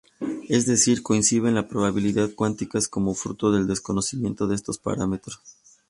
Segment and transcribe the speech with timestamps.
[0.49, 5.39] Es decir, conciben las probabilidades cuánticas como fruto del desconocimiento de estos parámetros.